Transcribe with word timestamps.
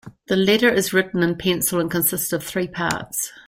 The 0.29 0.35
letter 0.35 0.67
is 0.67 0.93
written 0.93 1.21
in 1.21 1.35
pencil 1.37 1.79
and 1.79 1.91
consists 1.91 2.33
of 2.33 2.43
three 2.43 2.67
parts. 2.67 3.31